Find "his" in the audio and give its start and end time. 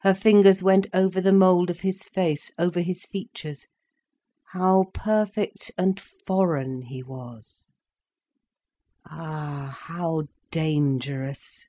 1.78-2.08, 2.80-3.06